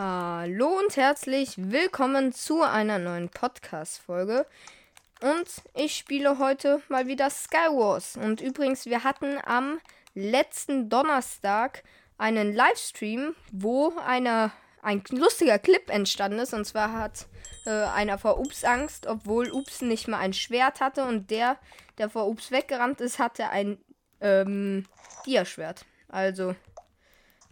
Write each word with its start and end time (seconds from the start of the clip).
Hallo 0.00 0.78
und 0.78 0.96
herzlich 0.96 1.54
willkommen 1.56 2.32
zu 2.32 2.62
einer 2.62 3.00
neuen 3.00 3.30
Podcast-Folge. 3.30 4.46
Und 5.20 5.48
ich 5.74 5.96
spiele 5.96 6.38
heute 6.38 6.80
mal 6.88 7.08
wieder 7.08 7.28
Skywars. 7.30 8.16
Und 8.16 8.40
übrigens, 8.40 8.86
wir 8.86 9.02
hatten 9.02 9.38
am 9.44 9.80
letzten 10.14 10.88
Donnerstag 10.88 11.82
einen 12.16 12.54
Livestream, 12.54 13.34
wo 13.50 13.92
eine, 14.06 14.52
ein 14.82 15.02
lustiger 15.10 15.58
Clip 15.58 15.90
entstanden 15.90 16.38
ist. 16.38 16.54
Und 16.54 16.64
zwar 16.64 16.92
hat 16.92 17.26
äh, 17.66 17.70
einer 17.70 18.18
vor 18.18 18.38
Ups 18.38 18.62
Angst, 18.62 19.08
obwohl 19.08 19.50
Ups 19.50 19.82
nicht 19.82 20.06
mal 20.06 20.18
ein 20.18 20.32
Schwert 20.32 20.80
hatte. 20.80 21.06
Und 21.06 21.32
der, 21.32 21.58
der 21.98 22.08
vor 22.08 22.28
Ups 22.28 22.52
weggerannt 22.52 23.00
ist, 23.00 23.18
hatte 23.18 23.48
ein 23.48 23.78
ähm, 24.20 24.86
Dia-Schwert. 25.26 25.84
Also 26.06 26.54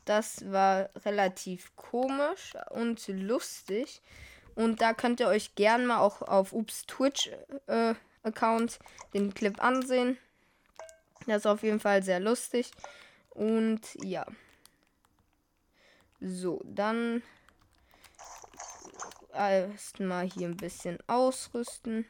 das 0.07 0.50
war 0.50 0.88
relativ 1.04 1.77
komisch 1.77 2.55
und 2.70 3.06
lustig. 3.09 4.01
Und 4.55 4.80
da 4.80 4.95
könnt 4.95 5.20
ihr 5.20 5.28
euch 5.28 5.55
gern 5.55 5.84
mal 5.84 5.98
auch 5.98 6.23
auf 6.23 6.55
Ups 6.55 6.87
Twitch-Account 6.87 8.73
äh, 8.73 8.78
den 9.12 9.34
Clip 9.34 9.62
ansehen. 9.62 10.16
Das 11.27 11.38
ist 11.38 11.47
auf 11.47 11.62
jeden 11.62 11.80
Fall 11.80 12.02
sehr 12.02 12.20
lustig. 12.20 12.70
Und 13.30 13.80
ja. 14.02 14.24
So, 16.20 16.62
dann 16.64 17.23
erstmal 19.34 20.27
hier 20.27 20.48
ein 20.48 20.56
bisschen 20.56 20.98
ausrüsten. 21.06 22.06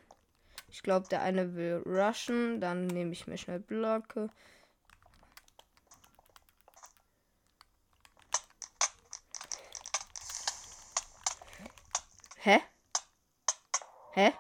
Ich 0.70 0.82
glaube, 0.82 1.08
der 1.08 1.22
eine 1.22 1.56
will 1.56 1.82
rushen. 1.84 2.60
Dann 2.60 2.86
nehme 2.86 3.12
ich 3.12 3.26
mir 3.26 3.38
schnell 3.38 3.58
Blöcke. 3.58 4.30
Hä? 12.46 12.60
Hä? 14.12 14.32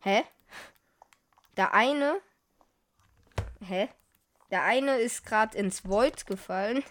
Hä? 0.00 0.24
Der 1.56 1.72
eine. 1.72 2.20
Hä? 3.60 3.88
Der 4.50 4.64
eine 4.64 4.98
ist 4.98 5.24
gerade 5.24 5.56
ins 5.56 5.88
Void 5.88 6.26
gefallen. 6.26 6.82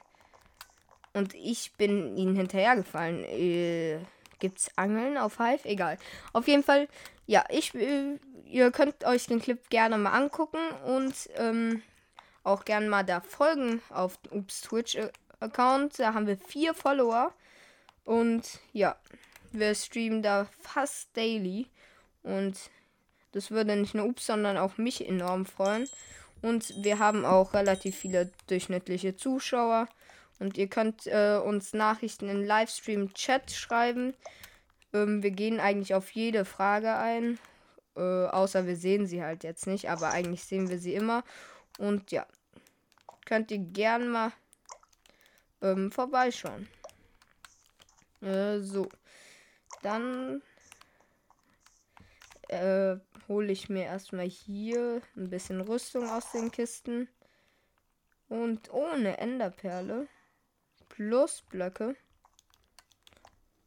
Und 1.12 1.34
ich 1.34 1.74
bin 1.74 2.16
ihnen 2.16 2.38
hinterhergefallen. 2.38 3.26
Äh, 3.26 4.00
gibt's 4.40 4.72
Angeln 4.78 5.18
auf 5.18 5.40
Hive? 5.40 5.66
Egal. 5.66 5.98
Auf 6.32 6.48
jeden 6.48 6.64
Fall, 6.64 6.88
ja, 7.26 7.44
ich. 7.50 7.76
Äh, 7.76 8.18
ihr 8.46 8.72
könnt 8.72 9.04
euch 9.04 9.28
den 9.28 9.42
Clip 9.42 9.70
gerne 9.70 9.98
mal 9.98 10.14
angucken 10.14 10.70
und 10.86 11.14
ähm, 11.36 11.84
auch 12.46 12.64
gerne 12.64 12.88
mal 12.88 13.04
da 13.04 13.20
folgen 13.20 13.82
auf 13.90 14.20
Ups 14.32 14.62
Twitch-Account. 14.62 16.00
Da 16.00 16.14
haben 16.14 16.28
wir 16.28 16.38
vier 16.38 16.74
Follower. 16.74 17.34
Und 18.06 18.62
ja. 18.72 18.96
Wir 19.60 19.74
streamen 19.76 20.22
da 20.22 20.48
fast 20.62 21.16
daily. 21.16 21.68
Und 22.24 22.58
das 23.32 23.52
würde 23.52 23.76
nicht 23.76 23.94
nur 23.94 24.06
Ups, 24.06 24.26
sondern 24.26 24.58
auch 24.58 24.78
mich 24.78 25.08
enorm 25.08 25.46
freuen. 25.46 25.88
Und 26.42 26.74
wir 26.84 27.00
haben 27.00 27.26
auch 27.26 27.54
relativ 27.54 27.98
viele 27.98 28.32
durchschnittliche 28.48 29.16
Zuschauer. 29.16 29.88
Und 30.40 30.58
ihr 30.58 30.68
könnt 30.68 31.08
äh, 31.08 31.40
uns 31.44 31.74
Nachrichten 31.74 32.30
in 32.30 32.46
Livestream-Chat 32.46 33.52
schreiben. 33.52 34.14
Ähm, 34.94 35.24
wir 35.24 35.32
gehen 35.32 35.60
eigentlich 35.60 35.96
auf 35.96 36.12
jede 36.12 36.46
Frage 36.46 36.96
ein. 36.96 37.40
Äh, 37.96 38.02
außer 38.02 38.68
wir 38.68 38.76
sehen 38.76 39.08
sie 39.08 39.24
halt 39.24 39.44
jetzt 39.44 39.68
nicht. 39.68 39.90
Aber 39.90 40.10
eigentlich 40.10 40.44
sehen 40.44 40.70
wir 40.70 40.78
sie 40.78 40.94
immer. 40.94 41.24
Und 41.78 42.12
ja, 42.12 42.26
könnt 43.26 43.52
ihr 43.52 43.60
gern 43.60 44.10
mal 44.10 44.32
ähm, 45.62 45.92
vorbeischauen. 45.92 46.68
Äh, 48.22 48.60
so. 48.60 48.90
Dann 49.86 50.42
äh, 52.48 52.98
hole 53.28 53.52
ich 53.52 53.70
mir 53.70 53.84
erstmal 53.84 54.26
hier 54.26 55.00
ein 55.16 55.30
bisschen 55.30 55.62
Rüstung 55.62 56.10
aus 56.10 56.32
den 56.32 56.52
Kisten. 56.52 57.08
Und 58.28 58.74
ohne 58.74 59.20
Enderperle. 59.20 60.08
Plus 60.90 61.44
Blöcke. 61.44 61.96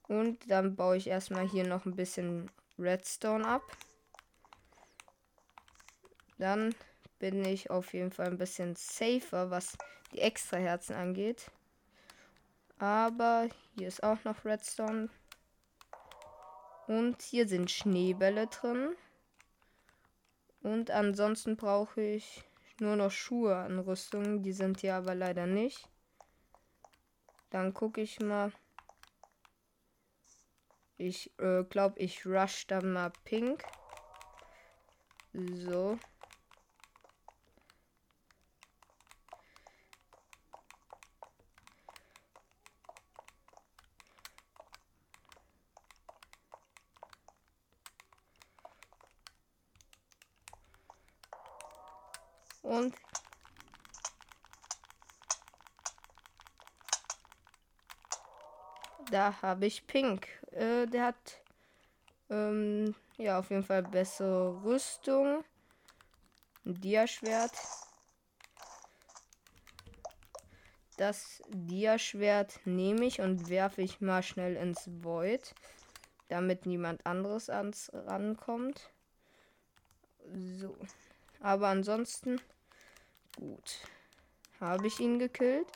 Und 0.09 0.50
dann 0.50 0.75
baue 0.75 0.97
ich 0.97 1.06
erstmal 1.06 1.48
hier 1.48 1.69
noch 1.69 1.87
ein 1.87 1.94
bisschen 1.94 2.50
Redstone 2.81 3.47
ab. 3.47 3.62
Dann 6.38 6.75
bin 7.21 7.44
ich 7.44 7.71
auf 7.71 7.92
jeden 7.92 8.10
Fall 8.10 8.26
ein 8.26 8.38
bisschen 8.38 8.75
safer, 8.75 9.53
was 9.53 9.78
die 10.10 10.19
extra 10.19 10.56
Herzen 10.56 10.97
angeht. 10.97 11.48
Aber 12.81 13.48
hier 13.76 13.87
ist 13.87 14.03
auch 14.03 14.25
noch 14.25 14.44
Redstone. 14.44 15.10
Und 16.88 17.21
hier 17.21 17.47
sind 17.47 17.71
Schneebälle 17.71 18.47
drin. 18.47 18.97
Und 20.62 20.91
ansonsten 20.91 21.54
brauche 21.59 22.00
ich 22.00 22.43
nur 22.81 22.97
noch 22.97 23.10
Schuhe 23.10 23.56
an 23.56 23.78
Rüstung. 23.78 24.43
Die 24.43 24.54
sind 24.54 24.81
hier 24.81 24.94
aber 24.94 25.15
leider 25.15 25.47
nicht. 25.47 25.87
Dann 27.50 27.75
gucke 27.75 28.00
ich 28.00 28.21
mal. 28.21 28.53
Ich 30.97 31.38
äh, 31.38 31.62
glaube, 31.65 31.98
ich 31.98 32.25
rush 32.25 32.66
dann 32.66 32.94
mal 32.94 33.12
pink. 33.25 33.62
So. 35.34 35.98
Und 52.69 52.94
da 59.18 59.42
habe 59.42 59.66
ich 59.66 59.84
Pink. 59.88 60.28
Äh, 60.52 60.86
der 60.86 61.06
hat 61.06 61.42
ähm, 62.30 62.94
ja 63.16 63.40
auf 63.40 63.50
jeden 63.50 63.64
Fall 63.64 63.82
bessere 63.82 64.62
Rüstung. 64.62 65.42
Ein 66.64 66.80
Diaschwert. 66.80 67.50
Das 70.96 71.42
Diaschwert 71.48 72.60
nehme 72.64 73.06
ich 73.06 73.20
und 73.20 73.48
werfe 73.48 73.82
ich 73.82 74.00
mal 74.00 74.22
schnell 74.22 74.54
ins 74.54 74.88
Void, 75.02 75.52
damit 76.28 76.64
niemand 76.64 77.04
anderes 77.04 77.50
ans 77.50 77.90
rankommt. 77.92 78.88
So. 80.32 80.76
Aber 81.40 81.66
ansonsten 81.66 82.40
Gut. 83.36 83.80
Habe 84.60 84.86
ich 84.88 85.00
ihn 85.00 85.18
gekillt. 85.18 85.66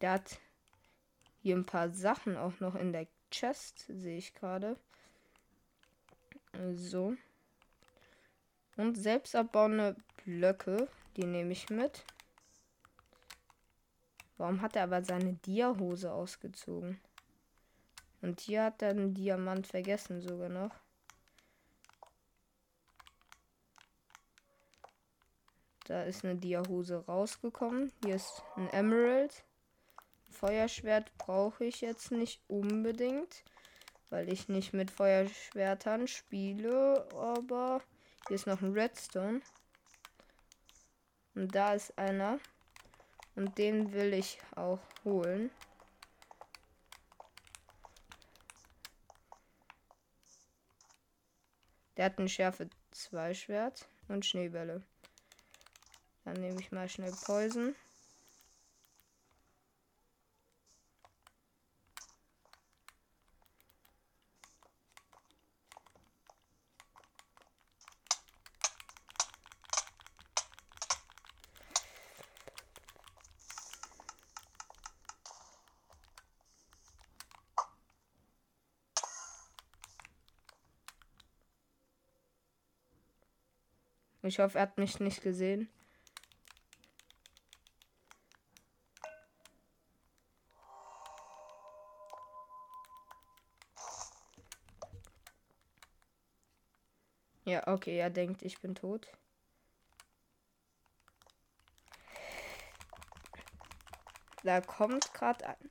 Der 0.00 0.12
hat 0.12 0.38
hier 1.44 1.56
ein 1.56 1.66
paar 1.66 1.90
Sachen 1.90 2.38
auch 2.38 2.58
noch 2.60 2.74
in 2.74 2.94
der 2.94 3.06
Chest, 3.30 3.84
sehe 3.86 4.16
ich 4.16 4.32
gerade. 4.32 4.78
So. 6.72 7.14
Und 8.78 8.96
selbst 8.96 9.36
abbauende 9.36 9.94
Blöcke, 10.24 10.88
die 11.18 11.26
nehme 11.26 11.52
ich 11.52 11.68
mit. 11.68 12.06
Warum 14.38 14.62
hat 14.62 14.74
er 14.74 14.84
aber 14.84 15.04
seine 15.04 15.34
Dia-Hose 15.34 16.14
ausgezogen? 16.14 16.98
Und 18.22 18.40
hier 18.40 18.64
hat 18.64 18.80
er 18.80 18.90
einen 18.90 19.12
Diamant 19.12 19.66
vergessen 19.66 20.22
sogar 20.22 20.48
noch. 20.48 20.74
Da 25.84 26.04
ist 26.04 26.24
eine 26.24 26.36
Dia-Hose 26.36 27.04
rausgekommen. 27.04 27.92
Hier 28.02 28.14
ist 28.14 28.42
ein 28.56 28.70
Emerald. 28.70 29.44
Feuerschwert 30.34 31.16
brauche 31.16 31.64
ich 31.64 31.80
jetzt 31.80 32.10
nicht 32.10 32.42
unbedingt, 32.48 33.44
weil 34.10 34.30
ich 34.32 34.48
nicht 34.48 34.74
mit 34.74 34.90
Feuerschwertern 34.90 36.06
spiele. 36.06 37.08
Aber 37.14 37.80
hier 38.28 38.34
ist 38.34 38.46
noch 38.46 38.60
ein 38.60 38.72
Redstone. 38.72 39.40
Und 41.34 41.54
da 41.54 41.74
ist 41.74 41.96
einer. 41.98 42.38
Und 43.36 43.58
den 43.58 43.92
will 43.92 44.12
ich 44.12 44.38
auch 44.54 44.80
holen. 45.04 45.50
Der 51.96 52.06
hat 52.06 52.18
ein 52.18 52.28
Schärfe 52.28 52.68
2 52.90 53.34
Schwert 53.34 53.88
und 54.08 54.26
Schneebälle. 54.26 54.82
Dann 56.24 56.34
nehme 56.34 56.60
ich 56.60 56.72
mal 56.72 56.88
schnell 56.88 57.12
Poison. 57.24 57.74
Ich 84.26 84.38
hoffe, 84.38 84.56
er 84.56 84.62
hat 84.62 84.78
mich 84.78 85.00
nicht 85.00 85.20
gesehen. 85.20 85.68
Ja, 97.44 97.68
okay, 97.68 97.98
er 97.98 98.08
denkt, 98.08 98.40
ich 98.40 98.58
bin 98.62 98.74
tot. 98.74 99.06
Da 104.42 104.62
kommt 104.62 105.12
gerade 105.12 105.46
ein. 105.46 105.70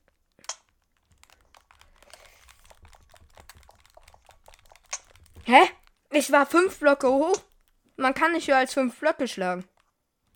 Hä? 5.44 5.62
Ich 6.10 6.30
war 6.30 6.46
fünf 6.46 6.78
Blöcke 6.78 7.08
hoch. 7.08 7.53
Man 7.96 8.14
kann 8.14 8.32
nicht 8.32 8.48
höher 8.48 8.56
als 8.56 8.74
fünf 8.74 8.98
Blöcke 8.98 9.28
schlagen. 9.28 9.64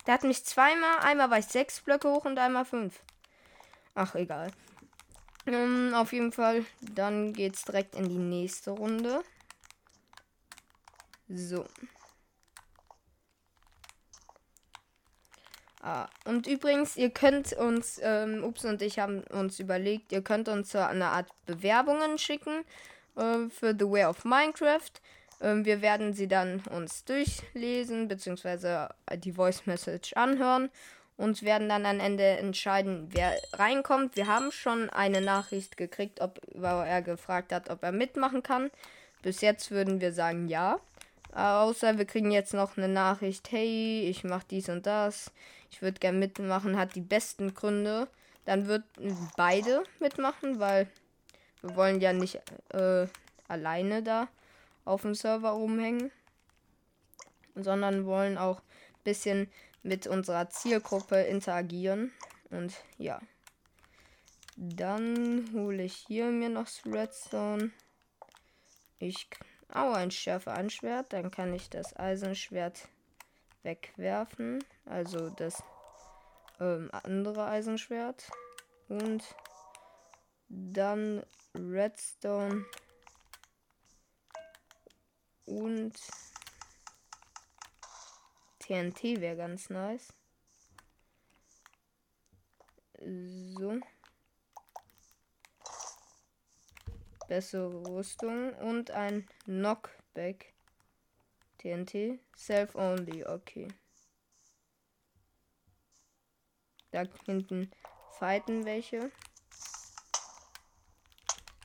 Der 0.06 0.14
hat 0.14 0.24
mich 0.24 0.44
zweimal, 0.44 1.00
einmal 1.00 1.30
war 1.30 1.38
ich 1.38 1.46
sechs 1.46 1.80
Blöcke 1.80 2.08
hoch 2.10 2.24
und 2.24 2.38
einmal 2.38 2.64
fünf. 2.64 3.00
Ach, 3.94 4.14
egal. 4.14 4.50
Um, 5.46 5.54
ähm, 5.54 5.94
auf 5.94 6.12
jeden 6.12 6.32
Fall, 6.32 6.64
dann 6.80 7.32
geht's 7.32 7.64
direkt 7.64 7.94
in 7.94 8.08
die 8.08 8.18
nächste 8.18 8.70
Runde. 8.70 9.22
So. 11.28 11.66
Ah, 15.80 16.08
und 16.24 16.46
übrigens, 16.46 16.96
ihr 16.96 17.10
könnt 17.10 17.52
uns, 17.54 18.00
ähm, 18.02 18.44
Ups 18.44 18.64
und 18.64 18.82
ich 18.82 18.98
haben 18.98 19.22
uns 19.24 19.60
überlegt, 19.60 20.12
ihr 20.12 20.22
könnt 20.22 20.48
uns 20.48 20.72
so 20.72 20.78
eine 20.78 21.06
Art 21.06 21.28
Bewerbungen 21.46 22.18
schicken 22.18 22.64
äh, 23.16 23.48
für 23.48 23.74
The 23.78 23.90
Way 23.90 24.04
of 24.06 24.24
Minecraft. 24.24 24.90
Ähm, 25.40 25.64
wir 25.64 25.82
werden 25.82 26.12
sie 26.12 26.28
dann 26.28 26.62
uns 26.70 27.04
durchlesen, 27.04 28.08
beziehungsweise 28.08 28.88
die 29.16 29.32
Voice 29.32 29.66
Message 29.66 30.12
anhören 30.14 30.70
und 31.16 31.42
werden 31.42 31.68
dann 31.68 31.84
am 31.84 32.00
Ende 32.00 32.24
entscheiden, 32.24 33.08
wer 33.10 33.36
reinkommt. 33.52 34.16
Wir 34.16 34.28
haben 34.28 34.52
schon 34.52 34.88
eine 34.90 35.20
Nachricht 35.20 35.76
gekriegt, 35.76 36.20
ob 36.20 36.40
er 36.54 37.02
gefragt 37.02 37.52
hat, 37.52 37.70
ob 37.70 37.82
er 37.82 37.92
mitmachen 37.92 38.42
kann. 38.42 38.70
Bis 39.22 39.40
jetzt 39.40 39.70
würden 39.70 40.00
wir 40.00 40.12
sagen 40.12 40.48
ja. 40.48 40.78
Außer 41.32 41.98
wir 41.98 42.04
kriegen 42.04 42.30
jetzt 42.30 42.54
noch 42.54 42.76
eine 42.76 42.88
Nachricht, 42.88 43.50
hey, 43.50 44.08
ich 44.08 44.24
mache 44.24 44.46
dies 44.48 44.68
und 44.68 44.86
das. 44.86 45.30
Ich 45.70 45.82
würde 45.82 45.98
gerne 45.98 46.18
mitmachen, 46.18 46.78
hat 46.78 46.94
die 46.94 47.00
besten 47.00 47.52
Gründe. 47.52 48.08
Dann 48.44 48.66
wird 48.66 48.84
beide 49.36 49.82
mitmachen, 49.98 50.58
weil 50.60 50.86
wir 51.60 51.76
wollen 51.76 52.00
ja 52.00 52.12
nicht 52.12 52.40
äh, 52.72 53.06
alleine 53.48 54.02
da 54.02 54.28
auf 54.88 55.02
dem 55.02 55.14
Server 55.14 55.50
rumhängen, 55.50 56.10
sondern 57.54 58.06
wollen 58.06 58.38
auch 58.38 58.60
ein 58.60 59.04
bisschen 59.04 59.50
mit 59.82 60.06
unserer 60.06 60.48
Zielgruppe 60.50 61.20
interagieren. 61.22 62.12
Und 62.50 62.74
ja. 62.96 63.20
Dann 64.56 65.50
hole 65.52 65.84
ich 65.84 65.94
hier 65.94 66.26
mir 66.26 66.48
noch 66.48 66.68
Redstone. 66.84 67.70
Ich 68.98 69.28
Oh, 69.74 69.92
ein 69.92 70.10
Schärfe 70.10 70.52
ein 70.52 70.70
Schwert. 70.70 71.12
Dann 71.12 71.30
kann 71.30 71.52
ich 71.52 71.68
das 71.68 71.94
Eisenschwert 71.94 72.88
wegwerfen. 73.62 74.64
Also 74.86 75.28
das 75.28 75.62
ähm, 76.58 76.88
andere 76.92 77.46
Eisenschwert. 77.46 78.30
Und 78.88 79.22
dann 80.48 81.22
Redstone. 81.54 82.64
Und 85.48 85.94
TNT 88.60 89.20
wäre 89.20 89.36
ganz 89.36 89.70
nice. 89.70 90.12
So. 93.00 93.80
bessere 97.28 97.86
Rüstung 97.86 98.54
und 98.54 98.90
ein 98.90 99.26
Knockback. 99.44 100.54
TNT. 101.58 102.18
Self-only, 102.36 103.24
okay. 103.26 103.68
Da 106.90 107.04
hinten 107.26 107.70
fighten 108.18 108.64
welche. 108.64 109.12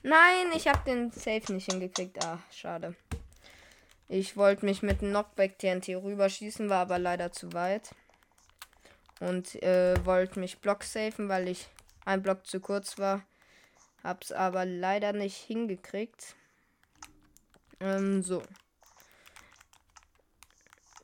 Nein, 0.02 0.52
ich 0.54 0.68
habe 0.68 0.84
den 0.84 1.10
Safe 1.10 1.52
nicht 1.52 1.70
hingekriegt. 1.70 2.22
Ah, 2.24 2.42
schade. 2.50 2.94
Ich 4.08 4.36
wollte 4.36 4.66
mich 4.66 4.82
mit 4.82 4.98
Knockback 4.98 5.58
TNT 5.58 5.88
rüberschießen, 5.88 6.68
war 6.68 6.82
aber 6.82 6.98
leider 6.98 7.32
zu 7.32 7.52
weit. 7.52 7.90
Und 9.20 9.62
äh, 9.62 9.94
wollte 10.04 10.40
mich 10.40 10.58
Block 10.58 10.84
safen, 10.84 11.28
weil 11.28 11.48
ich 11.48 11.68
ein 12.04 12.22
Block 12.22 12.46
zu 12.46 12.60
kurz 12.60 12.98
war. 12.98 13.22
Hab's 14.02 14.32
aber 14.32 14.66
leider 14.66 15.12
nicht 15.12 15.36
hingekriegt. 15.36 16.36
Ähm, 17.80 18.22
so. 18.22 18.42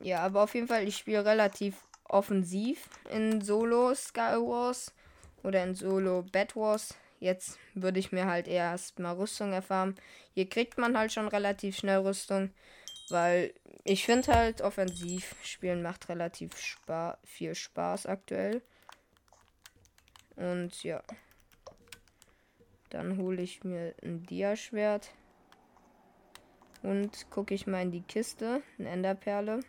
Ja, 0.02 0.20
aber 0.20 0.42
auf 0.42 0.54
jeden 0.54 0.68
Fall, 0.68 0.86
ich 0.86 0.96
spiele 0.98 1.24
relativ 1.24 1.76
offensiv 2.04 2.88
in 3.10 3.40
Solo 3.40 3.94
Sky 3.94 4.36
Wars 4.36 4.92
oder 5.42 5.62
in 5.62 5.74
Solo 5.74 6.24
Bad 6.30 6.56
Wars. 6.56 6.94
Jetzt 7.20 7.58
würde 7.74 7.98
ich 7.98 8.12
mir 8.12 8.26
halt 8.26 8.48
erstmal 8.48 9.14
Rüstung 9.14 9.52
erfahren. 9.52 9.94
Hier 10.32 10.48
kriegt 10.48 10.78
man 10.78 10.96
halt 10.96 11.12
schon 11.12 11.28
relativ 11.28 11.76
schnell 11.76 11.98
Rüstung, 11.98 12.52
weil 13.10 13.54
ich 13.84 14.04
finde 14.04 14.34
halt 14.34 14.60
offensiv 14.62 15.34
spielen 15.42 15.82
macht 15.82 16.08
relativ 16.08 16.56
spa 16.56 17.18
viel 17.24 17.54
Spaß 17.54 18.06
aktuell. 18.06 18.62
Und 20.36 20.82
ja. 20.82 21.02
Dann 22.90 23.18
hole 23.18 23.42
ich 23.42 23.62
mir 23.62 23.94
ein 24.02 24.24
Dia-Schwert. 24.24 25.12
Und 26.82 27.30
gucke 27.30 27.54
ich 27.54 27.66
mal 27.66 27.82
in 27.82 27.92
die 27.92 28.02
Kiste. 28.02 28.62
Eine 28.78 28.88
Enderperle. 28.90 29.60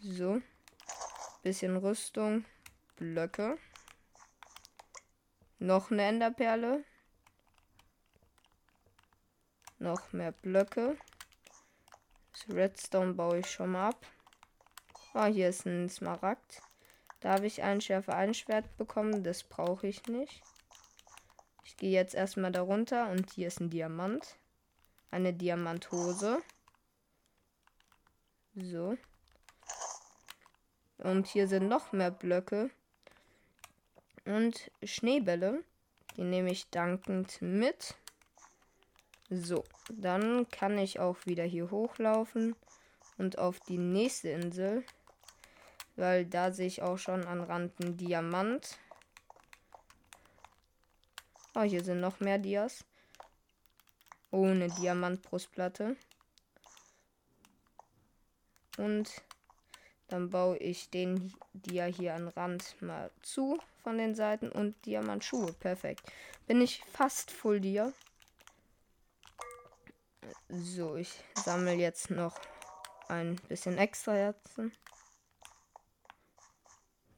So. 0.00 0.42
Bisschen 1.42 1.76
Rüstung. 1.76 2.44
Blöcke. 2.96 3.58
Noch 5.58 5.90
eine 5.90 6.02
Enderperle. 6.02 6.84
Noch 9.78 10.12
mehr 10.12 10.32
Blöcke. 10.32 10.96
Redstone 12.48 13.14
baue 13.14 13.38
ich 13.38 13.50
schon 13.50 13.72
mal 13.72 13.90
ab. 13.90 14.06
Ah, 15.14 15.26
hier 15.26 15.48
ist 15.48 15.66
ein 15.66 15.88
Smaragd. 15.88 16.62
Da 17.20 17.34
habe 17.34 17.46
ich 17.46 17.62
ein 17.62 17.80
Schärfe 17.80 18.14
ein 18.14 18.34
Schwert 18.34 18.76
bekommen. 18.76 19.22
Das 19.22 19.44
brauche 19.44 19.86
ich 19.86 20.06
nicht. 20.06 20.42
Ich 21.64 21.76
gehe 21.76 21.90
jetzt 21.90 22.14
erstmal 22.14 22.50
darunter 22.50 23.10
und 23.10 23.30
hier 23.30 23.48
ist 23.48 23.60
ein 23.60 23.70
Diamant. 23.70 24.36
Eine 25.10 25.32
Diamanthose. 25.32 26.42
So. 28.54 28.96
Und 30.98 31.26
hier 31.26 31.48
sind 31.48 31.68
noch 31.68 31.92
mehr 31.92 32.10
Blöcke. 32.10 32.70
Und 34.24 34.70
Schneebälle. 34.82 35.64
Die 36.16 36.24
nehme 36.24 36.50
ich 36.50 36.70
dankend 36.70 37.40
mit. 37.40 37.94
So, 39.34 39.64
dann 39.88 40.46
kann 40.50 40.76
ich 40.76 41.00
auch 41.00 41.16
wieder 41.24 41.44
hier 41.44 41.70
hochlaufen 41.70 42.54
und 43.16 43.38
auf 43.38 43.60
die 43.60 43.78
nächste 43.78 44.28
Insel. 44.28 44.84
Weil 45.96 46.26
da 46.26 46.52
sehe 46.52 46.66
ich 46.66 46.82
auch 46.82 46.98
schon 46.98 47.24
an 47.24 47.40
Rand 47.40 47.72
einen 47.80 47.96
Diamant. 47.96 48.78
Oh, 51.54 51.62
hier 51.62 51.82
sind 51.82 52.00
noch 52.00 52.20
mehr 52.20 52.36
Dias. 52.36 52.84
Ohne 54.30 54.68
Diamantbrustplatte. 54.68 55.96
Und 58.76 59.22
dann 60.08 60.28
baue 60.28 60.58
ich 60.58 60.90
den 60.90 61.32
Dia 61.54 61.86
hier 61.86 62.14
an 62.14 62.28
Rand 62.28 62.76
mal 62.82 63.10
zu 63.22 63.58
von 63.82 63.96
den 63.96 64.14
Seiten 64.14 64.50
und 64.50 64.74
Diamantschuhe. 64.84 65.54
Perfekt. 65.54 66.02
Bin 66.46 66.60
ich 66.60 66.84
fast 66.92 67.30
full 67.30 67.60
Dia. 67.60 67.94
So, 70.48 70.96
ich 70.96 71.12
sammle 71.34 71.72
jetzt 71.72 72.10
noch 72.10 72.38
ein 73.08 73.36
bisschen 73.48 73.78
extra 73.78 74.12
Herzen. 74.12 74.72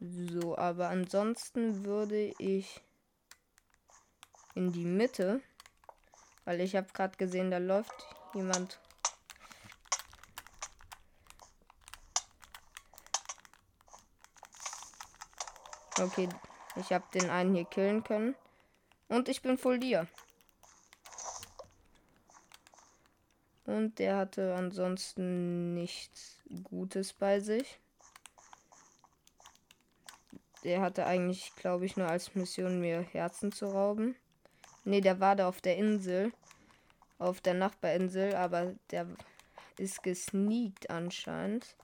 So, 0.01 0.59
aber 0.59 0.89
ansonsten 0.89 1.85
würde 1.85 2.35
ich 2.39 2.83
in 4.55 4.73
die 4.73 4.85
Mitte. 4.85 5.41
Weil 6.45 6.61
ich 6.61 6.77
habe 6.77 6.89
gerade 6.93 7.17
gesehen, 7.17 7.51
da 7.51 7.59
läuft 7.59 8.07
jemand. 8.35 8.81
Okay, 16.01 16.29
ich 16.77 16.93
habe 16.93 17.05
den 17.15 17.31
einen 17.31 17.55
hier 17.55 17.65
killen 17.65 18.05
können. 18.05 18.35
Und 19.09 19.29
ich 19.29 19.43
bin 19.43 19.57
voll 19.57 19.79
dir. 19.79 20.07
Und 23.67 23.99
der 23.99 24.17
hatte 24.17 24.55
ansonsten 24.55 25.75
nichts 25.75 26.41
Gutes 26.65 27.13
bei 27.13 27.41
sich. 27.41 27.79
Der 30.65 30.81
hatte 30.81 31.07
eigentlich, 31.07 31.55
glaube 31.57 31.87
ich, 31.87 31.97
nur 31.97 32.09
als 32.09 32.35
Mission, 32.35 32.81
mir 32.81 33.01
Herzen 33.01 33.53
zu 33.53 33.67
rauben. 33.67 34.17
Ne, 34.85 35.01
der 35.01 35.21
war 35.21 35.37
da 35.37 35.49
auf 35.49 35.61
der 35.61 35.77
Insel. 35.77 36.33
Auf 37.19 37.41
der 37.41 37.55
Nachbarinsel, 37.55 38.35
aber 38.35 38.75
der 38.91 39.07
ist 39.79 40.03
gesneakt 40.03 40.91
anscheinend. 40.91 41.77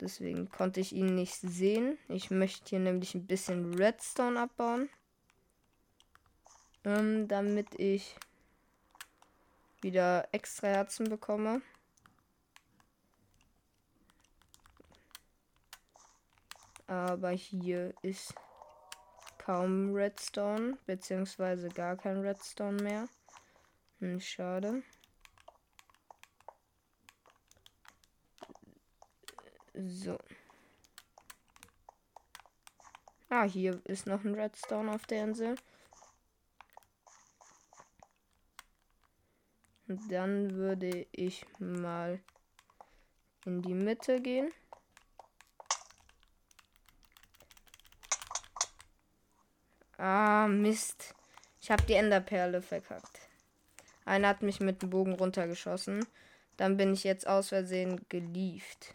Deswegen 0.00 0.48
konnte 0.50 0.80
ich 0.80 0.92
ihn 0.92 1.14
nicht 1.14 1.34
sehen. 1.34 1.98
Ich 2.08 2.30
möchte 2.30 2.70
hier 2.70 2.80
nämlich 2.80 3.14
ein 3.14 3.26
bisschen 3.26 3.74
Redstone 3.74 4.40
abbauen. 4.40 4.88
Ähm, 6.84 7.28
damit 7.28 7.78
ich 7.78 8.16
wieder 9.82 10.28
extra 10.32 10.68
Herzen 10.68 11.08
bekomme. 11.08 11.62
Aber 16.86 17.30
hier 17.30 17.94
ist 18.02 18.34
kaum 19.38 19.94
Redstone, 19.94 20.78
beziehungsweise 20.86 21.68
gar 21.68 21.96
kein 21.96 22.20
Redstone 22.20 22.82
mehr. 22.82 23.08
Hm, 24.00 24.20
schade. 24.20 24.82
So. 29.74 30.18
Ah, 33.30 33.44
hier 33.44 33.80
ist 33.86 34.06
noch 34.06 34.24
ein 34.24 34.34
Redstone 34.34 34.92
auf 34.92 35.06
der 35.06 35.24
Insel. 35.24 35.54
Dann 40.08 40.54
würde 40.54 41.06
ich 41.12 41.44
mal 41.58 42.20
in 43.44 43.62
die 43.62 43.74
Mitte 43.74 44.20
gehen. 44.20 44.52
Ah, 49.98 50.48
Mist. 50.48 51.14
Ich 51.60 51.70
habe 51.70 51.82
die 51.84 51.94
Enderperle 51.94 52.60
verkackt. 52.60 53.20
Einer 54.04 54.28
hat 54.28 54.42
mich 54.42 54.60
mit 54.60 54.82
dem 54.82 54.90
Bogen 54.90 55.12
runtergeschossen. 55.12 56.04
Dann 56.56 56.76
bin 56.76 56.92
ich 56.92 57.04
jetzt 57.04 57.26
aus 57.26 57.50
Versehen 57.50 58.00
gelieft. 58.08 58.94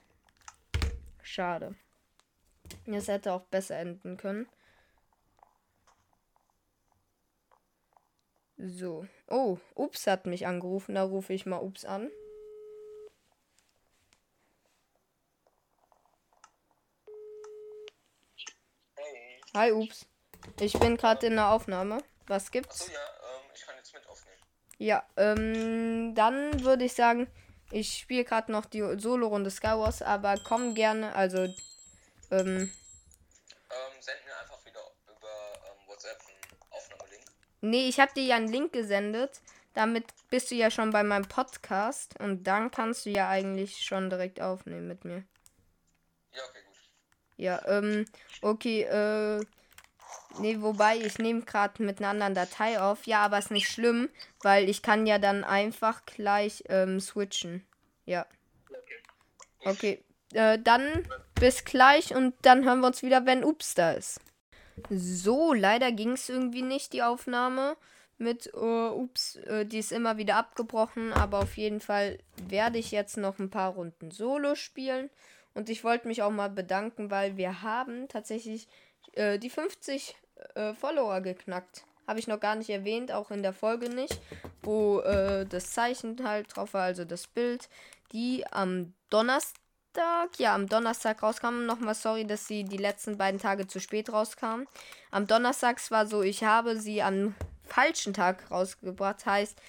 Schade. 1.22 1.76
Es 2.86 3.08
hätte 3.08 3.32
auch 3.32 3.44
besser 3.44 3.78
enden 3.78 4.18
können. 4.18 4.48
So. 8.58 9.08
Oh, 9.28 9.60
Ups 9.76 10.08
hat 10.08 10.26
mich 10.26 10.48
angerufen. 10.48 10.96
Da 10.96 11.04
rufe 11.04 11.34
ich 11.34 11.46
mal 11.46 11.60
Ups 11.60 11.86
an. 11.86 12.10
Hey. 18.96 19.42
Hi, 19.54 19.72
Ups. 19.72 20.08
Ich 20.60 20.74
bin 20.80 20.98
gerade 20.98 21.28
in 21.28 21.36
der 21.36 21.50
Aufnahme. 21.50 22.00
Was 22.26 22.52
gibt's? 22.52 22.82
Achso, 22.82 22.94
ja, 22.94 23.00
ähm, 23.00 23.52
ich 23.54 23.62
kann 23.62 23.76
jetzt 23.78 23.94
mit 23.94 24.08
aufnehmen. 24.08 24.42
Ja, 24.80 25.08
ähm, 25.18 26.16
dann 26.16 26.64
würde 26.64 26.86
ich 26.86 26.94
sagen, 26.94 27.28
ich 27.72 28.00
spiele 28.00 28.24
gerade 28.24 28.52
noch 28.52 28.66
die 28.66 28.82
Solo-Runde 28.98 29.52
Skywars, 29.52 30.02
aber 30.02 30.36
komm 30.44 30.74
gerne, 30.74 31.14
also, 31.16 31.44
ähm. 31.44 31.54
Ähm, 32.32 32.72
send 34.00 34.26
mir 34.26 34.38
einfach 34.40 34.66
wieder 34.66 34.82
über 35.06 35.28
ähm, 35.68 35.88
WhatsApp 35.88 36.20
einen 36.22 36.62
Aufnahmelink. 36.72 37.24
Nee, 37.62 37.88
ich 37.88 38.00
habe 38.00 38.14
dir 38.14 38.24
ja 38.24 38.36
einen 38.36 38.52
Link 38.52 38.74
gesendet. 38.74 39.42
Damit 39.74 40.06
bist 40.30 40.50
du 40.50 40.56
ja 40.56 40.72
schon 40.72 40.92
bei 40.92 41.04
meinem 41.04 41.28
Podcast 41.28 42.20
und 42.20 42.46
dann 42.46 42.72
kannst 42.72 43.06
du 43.06 43.12
ja 43.12 43.30
eigentlich 43.30 43.78
schon 43.84 44.10
direkt 44.10 44.42
aufnehmen 44.42 44.88
mit 44.88 45.06
mir. 45.06 45.24
Ja, 46.34 46.42
okay, 46.50 46.60
gut. 46.66 46.78
Ja, 47.38 47.62
ähm, 47.68 48.06
okay, 48.42 48.84
äh, 48.84 49.46
Nee, 50.40 50.62
wobei 50.62 50.98
ich 50.98 51.18
nehme 51.18 51.42
gerade 51.42 51.82
mit 51.82 52.00
einer 52.00 52.10
anderen 52.10 52.36
Datei 52.36 52.80
auf. 52.80 53.08
Ja, 53.08 53.26
aber 53.26 53.40
ist 53.40 53.52
nicht 53.52 53.70
schlimm, 53.70 54.10
weil 54.42 54.70
ich 54.70 54.82
kann 54.82 55.08
ja 55.08 55.18
dann 55.18 55.44
einfach 55.44 56.06
gleich 56.06 56.64
ähm, 56.70 57.00
switchen. 57.00 57.66
Ja. 58.06 58.26
Okay. 59.64 60.04
Äh, 60.34 60.60
dann 60.60 61.08
bis 61.36 61.66
gleich 61.66 62.14
und 62.14 62.36
dann 62.42 62.66
hören 62.66 62.82
wir 62.82 62.88
uns 62.88 63.02
wieder, 63.02 63.26
wenn 63.26 63.44
Ups 63.44 63.74
da 63.74 63.94
ist. 63.94 64.20
So, 64.90 65.54
leider 65.54 65.92
ging 65.92 66.12
es 66.12 66.30
irgendwie 66.30 66.62
nicht, 66.62 66.94
die 66.94 67.04
Aufnahme 67.04 67.76
mit 68.18 68.54
uh, 68.54 68.90
Ups. 68.90 69.40
Uh, 69.50 69.64
die 69.64 69.80
ist 69.80 69.92
immer 69.92 70.18
wieder 70.18 70.36
abgebrochen, 70.36 71.14
aber 71.14 71.40
auf 71.40 71.58
jeden 71.58 71.80
Fall 71.80 72.20
werde 72.48 72.78
ich 72.78 72.92
jetzt 72.92 73.18
noch 73.18 73.40
ein 73.40 73.50
paar 73.50 73.74
Runden 73.74 74.12
Solo 74.12 74.56
spielen. 74.56 75.10
Und 75.54 75.70
ich 75.70 75.84
wollte 75.84 76.08
mich 76.08 76.22
auch 76.22 76.32
mal 76.32 76.50
bedanken, 76.50 77.10
weil 77.10 77.38
wir 77.38 77.62
haben 77.64 78.08
tatsächlich 78.08 78.68
äh, 79.14 79.40
die 79.40 79.50
50 79.50 80.16
äh, 80.54 80.74
Follower 80.74 81.22
geknackt. 81.22 81.84
Habe 82.08 82.20
ich 82.20 82.28
noch 82.28 82.40
gar 82.40 82.56
nicht 82.56 82.70
erwähnt, 82.70 83.12
auch 83.12 83.32
in 83.32 83.44
der 83.44 83.54
Folge 83.54 83.90
nicht, 83.90 84.22
wo 84.64 85.02
das 85.02 85.72
Zeichen 85.72 86.26
halt 86.26 86.56
drauf 86.56 86.74
war, 86.74 86.84
also 86.84 87.04
das 87.04 87.28
Bild, 87.28 87.68
die 88.14 88.46
am 88.50 88.94
Donnerstag, 89.10 89.60
ja, 90.38 90.56
am 90.56 90.68
Donnerstag 90.68 91.22
rauskamen. 91.24 91.66
Nochmal 91.66 91.96
sorry, 91.96 92.26
dass 92.26 92.48
sie 92.48 92.64
die 92.64 92.78
letzten 92.78 93.18
beiden 93.18 93.40
Tage 93.40 93.68
zu 93.68 93.80
spät 93.80 94.12
rauskamen. 94.12 94.68
Am 95.12 95.28
Donnerstag 95.28 95.80
war 95.92 96.08
so, 96.08 96.22
ich 96.22 96.44
habe 96.44 96.80
sie 96.80 97.02
am 97.02 97.36
falschen 97.64 98.14
Tag 98.14 98.50
rausgebracht, 98.50 99.26
heißt, 99.26 99.60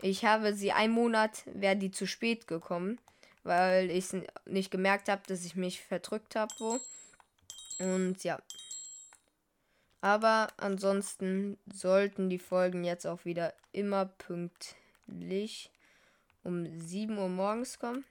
ich 0.00 0.24
habe 0.24 0.54
sie 0.54 0.72
einen 0.72 0.92
Monat, 0.92 1.42
wäre 1.46 1.76
die 1.76 1.90
zu 1.90 2.06
spät 2.06 2.46
gekommen, 2.46 2.98
weil 3.44 3.90
ich 3.90 4.06
nicht 4.46 4.70
gemerkt 4.70 5.08
habe, 5.08 5.22
dass 5.26 5.44
ich 5.44 5.56
mich 5.56 5.80
verdrückt 5.80 6.36
habe, 6.36 6.52
wo. 6.58 6.80
Und 7.78 8.22
ja, 8.24 8.38
aber 10.02 10.48
ansonsten 10.56 11.58
sollten 11.72 12.28
die 12.28 12.40
Folgen 12.40 12.82
jetzt 12.82 13.06
auch 13.06 13.24
wieder 13.24 13.54
immer 13.70 14.06
pünktlich 14.06 15.70
um 16.42 16.66
7 16.78 17.16
Uhr 17.16 17.28
morgens 17.28 17.78
kommen. 17.78 18.04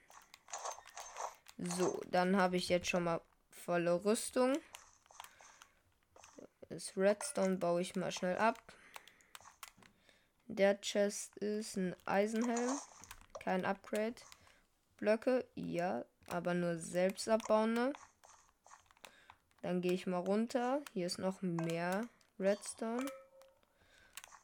So, 1.63 2.01
dann 2.07 2.37
habe 2.37 2.57
ich 2.57 2.69
jetzt 2.69 2.89
schon 2.89 3.03
mal 3.03 3.21
volle 3.51 4.03
Rüstung. 4.03 4.57
Das 6.69 6.97
Redstone 6.97 7.57
baue 7.57 7.81
ich 7.81 7.95
mal 7.95 8.11
schnell 8.11 8.35
ab. 8.37 8.57
Der 10.47 10.81
Chest 10.81 11.37
ist 11.37 11.77
ein 11.77 11.95
Eisenhelm. 12.05 12.79
Kein 13.39 13.63
Upgrade. 13.65 14.15
Blöcke, 14.97 15.45
ja, 15.53 16.03
aber 16.29 16.55
nur 16.55 16.79
selbst 16.79 17.29
abbauende. 17.29 17.93
Dann 19.61 19.81
gehe 19.81 19.93
ich 19.93 20.07
mal 20.07 20.17
runter. 20.17 20.81
Hier 20.93 21.05
ist 21.05 21.19
noch 21.19 21.43
mehr 21.43 22.07
Redstone. 22.39 23.05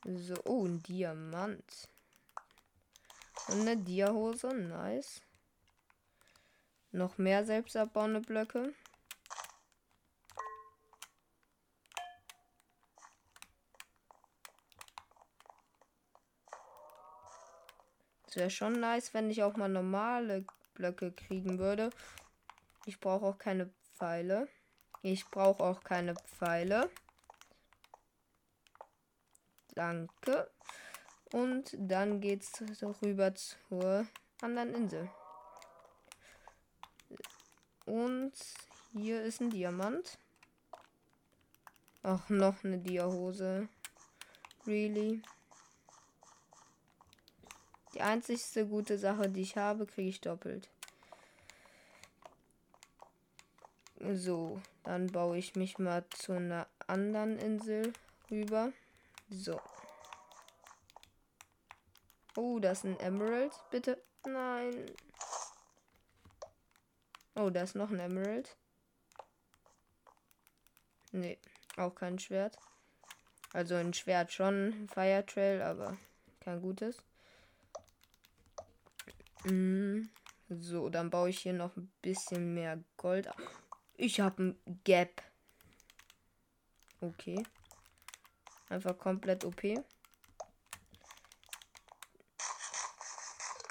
So, 0.05 0.35
oh, 0.45 0.67
ein 0.67 0.83
Diamant. 0.83 1.89
Und 3.47 3.61
eine 3.61 3.75
Diahose, 3.75 4.53
nice. 4.53 5.21
Noch 6.91 7.17
mehr 7.17 7.45
selbstabbauende 7.45 8.21
Blöcke. 8.21 8.73
Es 18.27 18.35
wäre 18.35 18.49
schon 18.49 18.79
nice, 18.79 19.13
wenn 19.13 19.29
ich 19.29 19.43
auch 19.43 19.55
mal 19.55 19.69
normale 19.69 20.45
Blöcke 20.73 21.11
kriegen 21.11 21.59
würde. 21.59 21.89
Ich 22.85 22.99
brauche 22.99 23.25
auch 23.25 23.37
keine 23.37 23.69
Pfeile. 23.97 24.47
Ich 25.01 25.29
brauche 25.29 25.63
auch 25.63 25.83
keine 25.83 26.15
Pfeile. 26.15 26.89
Danke. 29.75 30.49
Und 31.31 31.75
dann 31.77 32.21
geht's 32.21 32.63
rüber 33.01 33.35
zur 33.35 34.07
anderen 34.41 34.73
Insel. 34.73 35.09
Und 37.87 38.33
hier 38.91 39.23
ist 39.23 39.39
ein 39.39 39.49
Diamant. 39.49 40.17
Ach, 42.03 42.29
noch 42.29 42.65
eine 42.65 42.79
Diahose. 42.79 43.69
Really? 44.65 45.21
Die 47.93 48.01
einzigste 48.01 48.67
gute 48.67 48.97
Sache, 48.97 49.29
die 49.29 49.41
ich 49.41 49.55
habe, 49.55 49.85
kriege 49.85 50.09
ich 50.09 50.19
doppelt. 50.19 50.69
So, 54.13 54.61
dann 54.83 55.07
baue 55.07 55.37
ich 55.37 55.55
mich 55.55 55.79
mal 55.79 56.03
zu 56.09 56.33
einer 56.33 56.67
anderen 56.87 57.39
Insel 57.39 57.93
rüber. 58.29 58.73
So. 59.29 59.61
Oh, 62.35 62.59
das 62.59 62.79
ist 62.79 62.83
ein 62.83 62.99
Emerald. 62.99 63.53
Bitte. 63.71 64.03
Nein. 64.25 64.91
Oh, 67.37 67.51
da 67.51 67.61
ist 67.61 67.75
noch 67.75 67.91
ein 67.91 67.99
Emerald. 67.99 68.57
Nee, 71.11 71.37
auch 71.75 71.93
kein 71.93 72.17
Schwert. 72.17 72.57
Also 73.53 73.75
ein 73.75 73.93
Schwert 73.93 74.33
schon, 74.33 74.89
Fire 74.91 75.23
Trail, 75.23 75.61
aber 75.61 75.97
kein 76.39 76.59
gutes. 76.61 76.97
Mm, 79.43 80.05
so, 80.49 80.89
dann 80.89 81.11
baue 81.11 81.29
ich 81.29 81.39
hier 81.39 81.53
noch 81.53 81.77
ein 81.77 81.91
bisschen 82.01 82.55
mehr 82.55 82.83
Gold. 82.97 83.29
Ich 83.93 84.19
habe 84.19 84.41
ein 84.41 84.81
Gap. 84.83 85.21
Okay. 87.01 87.43
Einfach 88.67 88.97
komplett 88.97 89.45
OP. 89.45 89.61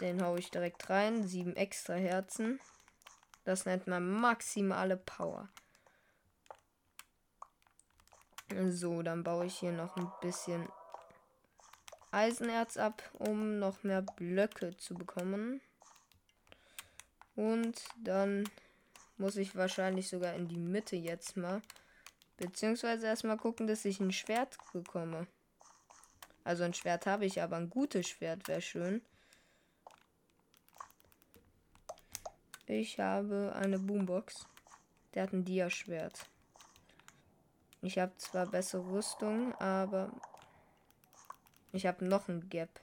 Den 0.00 0.22
hau 0.22 0.36
ich 0.36 0.52
direkt 0.52 0.88
rein. 0.88 1.26
Sieben 1.26 1.56
extra 1.56 1.94
Herzen. 1.94 2.60
Das 3.46 3.64
nennt 3.64 3.86
man 3.86 4.10
maximale 4.10 4.96
Power. 4.96 5.48
So, 8.70 9.02
dann 9.02 9.22
baue 9.22 9.46
ich 9.46 9.56
hier 9.56 9.70
noch 9.70 9.96
ein 9.96 10.10
bisschen 10.20 10.68
Eisenerz 12.10 12.76
ab, 12.76 13.08
um 13.12 13.60
noch 13.60 13.84
mehr 13.84 14.02
Blöcke 14.02 14.76
zu 14.76 14.94
bekommen. 14.94 15.60
Und 17.36 17.84
dann 18.02 18.50
muss 19.16 19.36
ich 19.36 19.54
wahrscheinlich 19.54 20.08
sogar 20.08 20.34
in 20.34 20.48
die 20.48 20.58
Mitte 20.58 20.96
jetzt 20.96 21.36
mal. 21.36 21.62
Beziehungsweise 22.38 23.06
erstmal 23.06 23.36
gucken, 23.36 23.68
dass 23.68 23.84
ich 23.84 24.00
ein 24.00 24.12
Schwert 24.12 24.58
bekomme. 24.72 25.28
Also 26.42 26.64
ein 26.64 26.74
Schwert 26.74 27.06
habe 27.06 27.24
ich, 27.24 27.40
aber 27.40 27.58
ein 27.58 27.70
gutes 27.70 28.08
Schwert 28.08 28.48
wäre 28.48 28.60
schön. 28.60 29.02
Ich 32.66 32.98
habe 32.98 33.54
eine 33.54 33.78
Boombox. 33.78 34.46
Der 35.14 35.22
hat 35.22 35.32
ein 35.32 35.44
Dia-Schwert. 35.44 36.28
Ich 37.80 37.98
habe 37.98 38.16
zwar 38.16 38.46
bessere 38.46 38.84
Rüstung, 38.90 39.54
aber 39.54 40.10
ich 41.72 41.86
habe 41.86 42.04
noch 42.04 42.28
ein 42.28 42.48
Gap. 42.48 42.80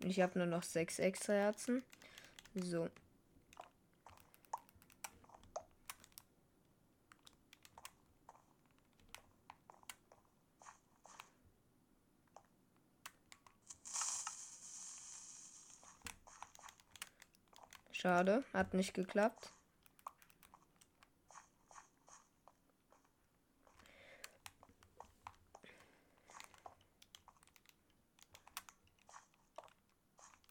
Ich 0.00 0.20
habe 0.20 0.38
nur 0.38 0.48
noch 0.48 0.64
sechs 0.64 0.98
extra 0.98 1.34
Herzen. 1.34 1.82
So. 2.54 2.88
Schade, 18.04 18.44
hat 18.52 18.74
nicht 18.74 18.92
geklappt. 18.92 19.50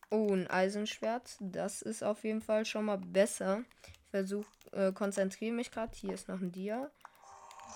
Oh, 0.10 0.34
ein 0.34 0.48
Eisenschwert. 0.48 1.38
Das 1.40 1.84
ist 1.84 2.04
auf 2.04 2.24
jeden 2.24 2.42
Fall 2.42 2.66
schon 2.66 2.86
mal 2.86 2.98
besser. 2.98 3.64
Ich 4.02 4.10
versuche, 4.10 4.48
äh, 4.72 4.92
konzentriere 4.92 5.54
mich 5.54 5.70
gerade. 5.70 5.96
Hier 5.96 6.16
ist 6.16 6.28
noch 6.28 6.42
ein 6.42 6.52
Dia. 6.52 6.90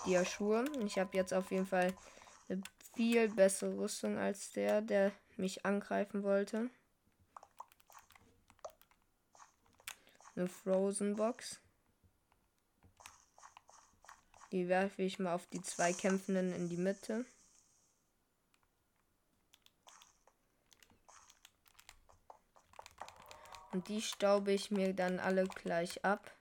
Dia-Schuhe. 0.06 0.64
Ich 0.84 0.98
habe 0.98 1.16
jetzt 1.16 1.32
auf 1.32 1.52
jeden 1.52 1.66
Fall 1.66 1.94
eine 2.48 2.62
viel 2.96 3.28
bessere 3.28 3.78
Rüstung 3.78 4.18
als 4.18 4.50
der, 4.50 4.82
der 4.82 5.12
mich 5.36 5.64
angreifen 5.64 6.24
wollte. 6.24 6.68
Eine 10.38 10.48
Frozen 10.48 11.16
Box. 11.16 11.60
Die 14.52 14.68
werfe 14.68 15.02
ich 15.02 15.18
mal 15.18 15.34
auf 15.34 15.46
die 15.48 15.62
zwei 15.62 15.92
Kämpfenden 15.92 16.52
in 16.52 16.68
die 16.68 16.76
Mitte. 16.76 17.26
Und 23.72 23.88
die 23.88 24.00
staube 24.00 24.52
ich 24.52 24.70
mir 24.70 24.94
dann 24.94 25.20
alle 25.20 25.44
gleich 25.44 26.04
ab. 26.04 26.32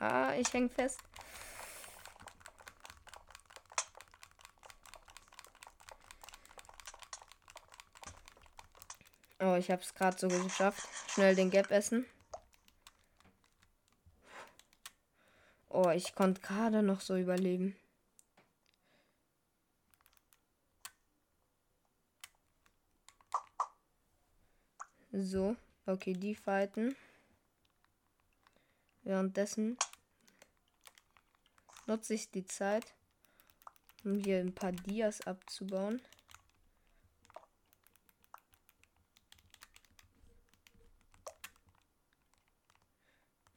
Ah, 0.00 0.27
ich 0.38 0.52
häng 0.52 0.70
fest. 0.70 1.00
Oh, 9.40 9.54
ich 9.54 9.70
habe 9.70 9.82
es 9.82 9.94
gerade 9.94 10.18
so 10.18 10.28
geschafft. 10.28 10.88
Schnell 11.10 11.34
den 11.34 11.50
Gap 11.50 11.70
essen. 11.70 12.06
Oh, 15.68 15.90
ich 15.90 16.14
konnte 16.14 16.40
gerade 16.40 16.82
noch 16.82 17.00
so 17.00 17.16
überleben. 17.16 17.76
So, 25.12 25.56
okay, 25.86 26.12
die 26.12 26.34
fighten. 26.34 26.96
Währenddessen 29.02 29.78
nutze 31.88 32.14
ich 32.14 32.30
die 32.30 32.44
Zeit, 32.44 32.94
um 34.04 34.20
hier 34.20 34.38
ein 34.38 34.54
paar 34.54 34.72
Dias 34.72 35.26
abzubauen. 35.26 36.00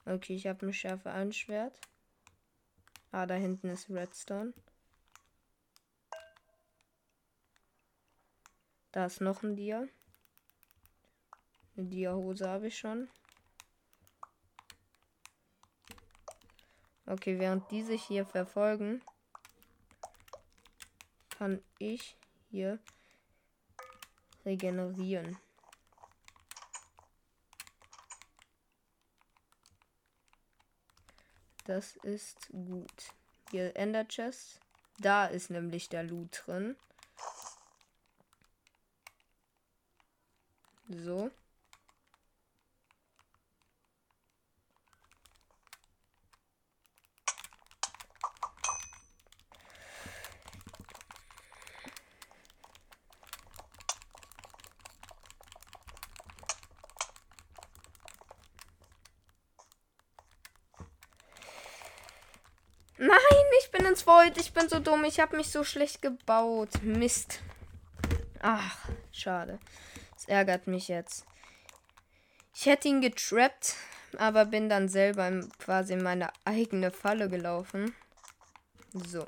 Okay, 0.06 0.36
ich 0.36 0.48
habe 0.48 0.66
ein 0.66 0.74
Schärfe 0.74 1.12
ein. 1.12 1.78
Ah, 3.12 3.26
da 3.26 3.36
hinten 3.36 3.70
ist 3.70 3.90
Redstone. 3.90 4.54
Da 8.92 9.06
ist 9.06 9.22
noch 9.22 9.44
ein 9.44 9.56
Dia. 9.56 9.88
Eine 11.78 11.88
Dia-Hose 11.88 12.50
habe 12.50 12.68
ich 12.68 12.78
schon. 12.78 13.10
Okay, 17.12 17.40
während 17.40 17.70
die 17.72 17.84
sich 17.84 18.02
hier 18.04 18.26
verfolgen, 18.26 19.02
kann 21.30 21.62
ich 21.78 22.16
hier 22.50 22.80
regenerieren. 24.46 25.38
Das 31.66 31.98
ist 31.98 32.48
gut. 32.48 33.14
Hier 33.50 33.76
Ender 33.76 34.08
Chest. 34.08 34.62
Da 35.00 35.26
ist 35.26 35.50
nämlich 35.50 35.90
der 35.90 36.04
Loot 36.04 36.44
drin. 36.46 36.78
So. 40.88 41.30
Nein, 63.04 63.46
ich 63.64 63.72
bin 63.72 63.84
ins 63.84 64.06
Void. 64.06 64.38
Ich 64.38 64.54
bin 64.54 64.70
so 64.70 64.78
dumm. 64.78 65.06
Ich 65.06 65.20
habe 65.20 65.36
mich 65.36 65.50
so 65.50 65.64
schlecht 65.64 66.04
gebaut. 66.04 66.70
Mist. 66.84 67.40
Ach, 68.40 68.78
schade. 69.12 69.58
Es 70.16 70.26
ärgert 70.26 70.68
mich 70.68 70.88
jetzt. 70.88 71.26
Ich 72.54 72.68
hätte 72.68 72.90
ihn 72.90 73.02
getrappt, 73.02 73.74
aber 74.20 74.46
bin 74.46 74.70
dann 74.70 74.88
selber 74.88 75.32
quasi 75.58 75.94
in 75.94 76.04
meine 76.04 76.30
eigene 76.46 76.92
Falle 76.92 77.28
gelaufen. 77.28 77.96
So. 78.94 79.26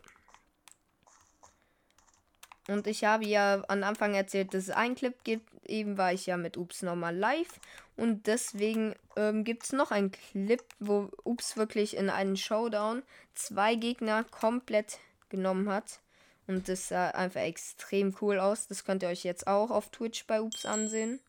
Und 2.67 2.87
ich 2.87 3.03
habe 3.03 3.25
ja 3.25 3.63
am 3.67 3.83
Anfang 3.83 4.13
erzählt, 4.13 4.53
dass 4.53 4.63
es 4.63 4.69
einen 4.69 4.95
Clip 4.95 5.15
gibt. 5.23 5.49
Eben 5.67 5.97
war 5.97 6.13
ich 6.13 6.25
ja 6.25 6.37
mit 6.37 6.57
Ups 6.57 6.81
nochmal 6.81 7.15
live. 7.15 7.59
Und 7.97 8.27
deswegen 8.27 8.95
ähm, 9.15 9.43
gibt 9.43 9.63
es 9.63 9.73
noch 9.73 9.91
einen 9.91 10.11
Clip, 10.11 10.63
wo 10.79 11.09
Ups 11.23 11.57
wirklich 11.57 11.95
in 11.97 12.09
einen 12.09 12.37
Showdown 12.37 13.03
zwei 13.35 13.75
Gegner 13.75 14.23
komplett 14.23 14.99
genommen 15.29 15.69
hat. 15.69 15.99
Und 16.47 16.67
das 16.69 16.89
sah 16.89 17.09
einfach 17.09 17.41
extrem 17.41 18.15
cool 18.21 18.39
aus. 18.39 18.67
Das 18.67 18.83
könnt 18.85 19.03
ihr 19.03 19.09
euch 19.09 19.23
jetzt 19.23 19.47
auch 19.47 19.69
auf 19.69 19.89
Twitch 19.89 20.25
bei 20.25 20.41
Ups 20.41 20.65
ansehen. 20.65 21.19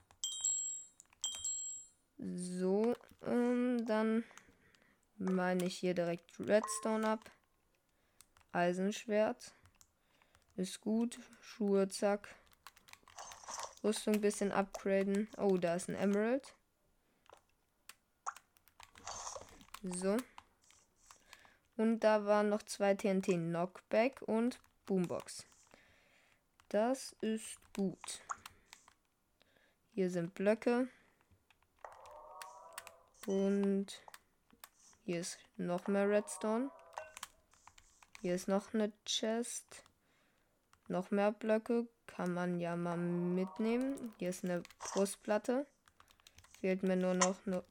So, 2.19 2.95
ähm, 3.27 3.85
dann 3.87 4.25
meine 5.19 5.67
ich 5.67 5.77
hier 5.77 5.95
direkt 5.95 6.39
Redstone 6.41 7.09
ab. 7.09 7.31
Eisenschwert. 8.53 9.53
Ist 10.57 10.81
gut. 10.81 11.19
Schuhe, 11.41 11.89
zack. 11.89 12.29
Rüstung 13.83 14.15
ein 14.15 14.21
bisschen 14.21 14.53
upgraden. 14.53 15.29
Oh, 15.37 15.57
da 15.59 15.75
ist 15.75 15.89
ein 15.89 15.97
Emerald. 15.97 16.55
So. 19.83 20.17
Und 21.77 22.01
da 22.01 22.25
waren 22.25 22.49
noch 22.49 22.63
zwei 22.63 22.95
TNT 22.95 23.27
Knockback 23.27 24.23
und 24.23 24.61
Boombox. 24.87 25.45
Das 26.69 27.15
ist 27.21 27.59
gut. 27.75 28.23
Hier 29.91 30.11
sind 30.11 30.35
Blöcke. 30.35 30.89
Und 33.27 33.87
hier 35.05 35.21
ist 35.21 35.39
noch 35.57 35.89
mehr 35.89 36.09
Redstone. 36.09 36.71
Hier 38.21 38.35
ist 38.35 38.49
noch 38.49 38.73
eine 38.73 38.93
Chest. 39.05 39.85
Noch 40.89 41.11
mehr 41.11 41.33
Blöcke 41.33 41.87
kann 42.07 42.35
man 42.35 42.61
ja 42.61 42.77
mal 42.77 42.97
mitnehmen. 42.97 44.13
Hier 44.19 44.31
ist 44.31 44.45
eine 44.45 44.63
Brustplatte. 44.79 45.67
Fehlt 46.61 46.83
mir 46.83 46.97
nur 46.97 47.15
noch 47.15 47.37
eine. 47.47 47.63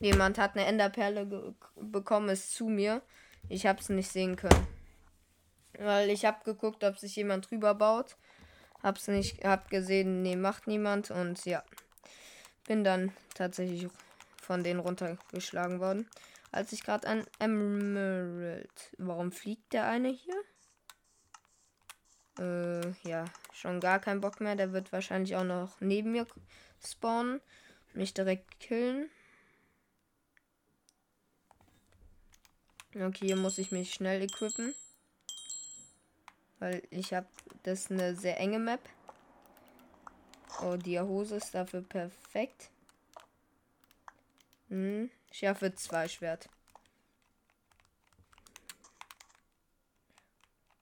Jemand 0.00 0.38
hat 0.38 0.56
eine 0.56 0.64
Enderperle 0.64 1.54
bekommen, 1.76 2.28
ist 2.28 2.54
zu 2.54 2.68
mir. 2.68 3.02
Ich 3.48 3.66
habe 3.66 3.80
es 3.80 3.88
nicht 3.88 4.10
sehen 4.10 4.36
können. 4.36 4.66
Weil 5.78 6.10
ich 6.10 6.24
habe 6.24 6.44
geguckt, 6.44 6.84
ob 6.84 6.98
sich 6.98 7.16
jemand 7.16 7.50
drüber 7.50 7.74
baut. 7.74 8.16
Hab's 8.82 9.08
nicht, 9.08 9.44
hab 9.44 9.70
gesehen, 9.70 10.22
nee, 10.22 10.36
macht 10.36 10.66
niemand. 10.66 11.10
Und 11.10 11.44
ja, 11.44 11.62
bin 12.66 12.84
dann 12.84 13.12
tatsächlich 13.34 13.88
von 14.40 14.62
denen 14.62 14.80
runtergeschlagen 14.80 15.80
worden. 15.80 16.08
Als 16.50 16.72
ich 16.72 16.82
gerade 16.82 17.06
ein 17.06 17.26
Emerald. 17.38 18.94
Warum 18.98 19.32
fliegt 19.32 19.72
der 19.72 19.86
eine 19.86 20.08
hier? 20.08 20.42
Äh, 22.38 22.90
ja, 23.08 23.24
schon 23.52 23.80
gar 23.80 23.98
kein 23.98 24.20
Bock 24.20 24.40
mehr. 24.40 24.56
Der 24.56 24.72
wird 24.72 24.92
wahrscheinlich 24.92 25.36
auch 25.36 25.44
noch 25.44 25.80
neben 25.80 26.12
mir 26.12 26.26
spawnen. 26.84 27.40
Mich 27.94 28.14
direkt 28.14 28.60
killen. 28.60 29.10
Okay, 32.94 33.26
hier 33.26 33.36
muss 33.36 33.58
ich 33.58 33.70
mich 33.70 33.92
schnell 33.92 34.22
equippen. 34.22 34.74
Weil 36.58 36.82
ich 36.90 37.12
habe 37.12 37.28
das 37.62 37.90
eine 37.90 38.16
sehr 38.16 38.38
enge 38.40 38.58
Map. 38.58 38.80
Oh, 40.62 40.76
die 40.76 40.98
Hose 40.98 41.36
ist 41.36 41.54
dafür 41.54 41.82
perfekt. 41.82 42.70
Hm, 44.68 45.10
Schärfe 45.30 45.74
2 45.74 46.08
Schwert. 46.08 46.48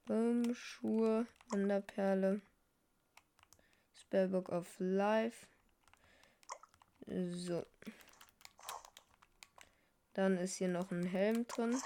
Boom, 0.06 0.54
Schuhe, 0.54 1.26
Enderperle. 1.52 2.40
Spellbook 3.94 4.50
of 4.50 4.72
Life. 4.78 5.46
So. 7.06 7.66
Dann 10.14 10.38
ist 10.38 10.56
hier 10.56 10.68
noch 10.68 10.90
ein 10.90 11.04
Helm 11.04 11.46
drin. 11.46 11.80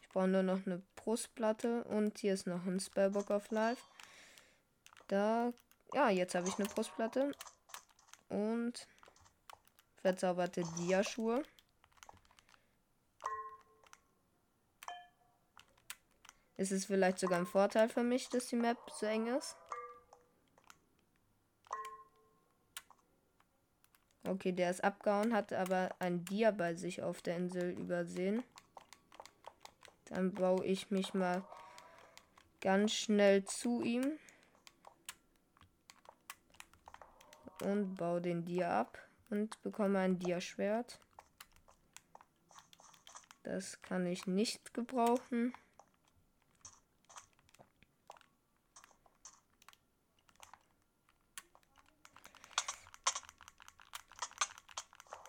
Ich 0.00 0.08
brauche 0.08 0.28
nur 0.28 0.42
noch 0.42 0.64
eine 0.64 0.82
Brustplatte 0.94 1.84
und 1.84 2.18
hier 2.18 2.34
ist 2.34 2.46
noch 2.46 2.64
ein 2.66 2.80
Spellbook 2.80 3.30
of 3.30 3.50
Life. 3.50 3.82
Da, 5.08 5.52
ja, 5.92 6.08
jetzt 6.10 6.34
habe 6.34 6.48
ich 6.48 6.58
eine 6.58 6.68
Brustplatte 6.68 7.32
und 8.28 8.86
verzauberte 10.00 10.62
Diaschuhe. 10.78 11.42
Ist 16.56 16.72
es 16.72 16.86
vielleicht 16.86 17.20
sogar 17.20 17.38
ein 17.38 17.46
Vorteil 17.46 17.88
für 17.88 18.02
mich, 18.02 18.28
dass 18.30 18.48
die 18.48 18.56
Map 18.56 18.78
so 18.90 19.06
eng 19.06 19.28
ist? 19.28 19.56
Okay, 24.26 24.52
der 24.52 24.70
ist 24.70 24.82
abgehauen, 24.82 25.32
hat 25.32 25.52
aber 25.52 25.94
ein 26.00 26.24
Dia 26.24 26.50
bei 26.50 26.74
sich 26.74 27.02
auf 27.02 27.22
der 27.22 27.36
Insel 27.36 27.70
übersehen. 27.70 28.42
Dann 30.06 30.34
baue 30.34 30.64
ich 30.66 30.90
mich 30.90 31.14
mal 31.14 31.44
ganz 32.60 32.92
schnell 32.92 33.44
zu 33.44 33.82
ihm. 33.82 34.18
Und 37.62 37.94
baue 37.94 38.20
den 38.20 38.44
Dia 38.44 38.80
ab 38.80 39.07
und 39.30 39.60
bekomme 39.62 39.98
ein 39.98 40.18
Dia-Schwert. 40.18 41.00
Das 43.42 43.80
kann 43.82 44.06
ich 44.06 44.26
nicht 44.26 44.74
gebrauchen. 44.74 45.54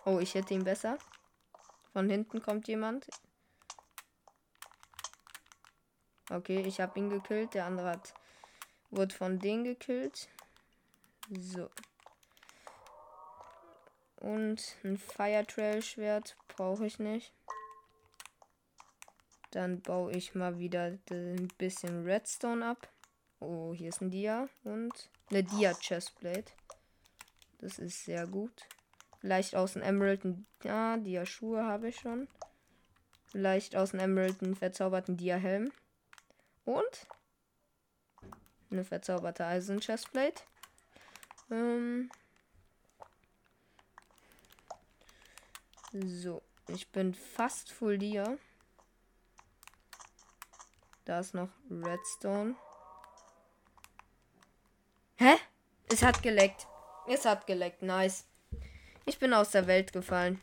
Oh, 0.04 0.18
ich 0.18 0.34
hätte 0.34 0.54
ihn 0.54 0.64
besser. 0.64 0.98
Von 1.92 2.08
hinten 2.08 2.42
kommt 2.42 2.68
jemand. 2.68 3.06
Okay, 6.30 6.60
ich 6.60 6.80
habe 6.80 6.98
ihn 6.98 7.10
gekillt. 7.10 7.54
Der 7.54 7.66
andere 7.66 7.90
hat 7.90 8.14
wurde 8.90 9.14
von 9.14 9.38
denen 9.38 9.64
gekillt. 9.64 10.28
So. 11.30 11.70
Und 14.20 14.76
ein 14.84 14.98
Fire 14.98 15.46
Trail 15.46 15.82
Schwert 15.82 16.36
brauche 16.48 16.86
ich 16.86 16.98
nicht. 16.98 17.32
Dann 19.50 19.80
baue 19.80 20.12
ich 20.12 20.34
mal 20.34 20.58
wieder 20.58 20.96
ein 21.10 21.48
bisschen 21.58 22.04
Redstone 22.04 22.64
ab. 22.64 22.88
Oh, 23.40 23.72
hier 23.74 23.88
ist 23.88 24.02
ein 24.02 24.10
Dia 24.10 24.48
und 24.62 25.10
eine 25.30 25.42
Dia 25.42 25.72
Chestplate. 25.74 26.52
Das 27.58 27.78
ist 27.78 28.04
sehr 28.04 28.26
gut. 28.26 28.52
Vielleicht 29.20 29.56
aus 29.56 29.72
dem 29.72 29.82
Emerald 29.82 30.22
ja, 30.62 30.98
Dia 30.98 31.26
Schuhe 31.26 31.64
habe 31.64 31.88
ich 31.88 31.96
schon. 31.96 32.28
Vielleicht 33.26 33.76
aus 33.76 33.90
dem 33.90 34.00
Emerald 34.00 34.42
einen 34.42 34.54
verzauberten 34.54 35.16
Dia 35.16 35.36
Helm. 35.36 35.72
Und 36.64 37.06
eine 38.70 38.84
verzauberte 38.84 39.46
Eisen 39.46 39.80
Chestplate. 39.80 40.42
Ähm 41.50 42.10
so, 45.92 46.42
ich 46.68 46.88
bin 46.88 47.14
fast 47.14 47.72
full 47.72 47.98
Dia. 47.98 48.36
Da 51.04 51.20
ist 51.20 51.34
noch 51.34 51.48
Redstone. 51.70 52.54
Hä? 55.16 55.34
Es 55.92 56.02
hat 56.02 56.22
geleckt. 56.22 56.66
Es 57.08 57.24
hat 57.24 57.46
geleckt. 57.46 57.82
Nice. 57.82 58.24
Ich 59.04 59.18
bin 59.18 59.34
aus 59.34 59.50
der 59.50 59.66
Welt 59.66 59.92
gefallen. 59.92 60.40